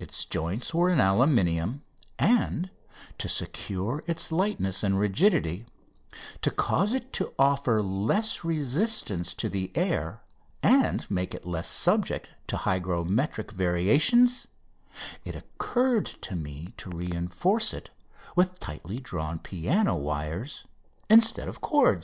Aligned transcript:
Its 0.00 0.24
joints 0.24 0.74
were 0.74 0.90
in 0.90 0.98
aluminium, 0.98 1.82
and, 2.18 2.68
to 3.16 3.28
secure 3.28 4.02
its 4.08 4.32
lightness 4.32 4.82
and 4.82 4.98
rigidity, 4.98 5.66
to 6.40 6.50
cause 6.50 6.94
it 6.94 7.12
to 7.12 7.32
offer 7.38 7.80
less 7.80 8.42
resistance 8.42 9.32
to 9.32 9.48
the 9.48 9.70
air 9.76 10.20
and 10.64 11.08
make 11.08 11.32
it 11.32 11.46
less 11.46 11.68
subject 11.68 12.26
to 12.48 12.56
hygrometric 12.56 13.52
variations, 13.52 14.48
it 15.24 15.36
occurred 15.36 16.06
to 16.06 16.34
me 16.34 16.74
to 16.76 16.90
reinforce 16.90 17.72
it 17.72 17.90
with 18.34 18.58
tightly 18.58 18.98
drawn 18.98 19.38
piano 19.38 19.94
wires 19.94 20.64
instead 21.08 21.46
of 21.46 21.60
cords. 21.60 22.00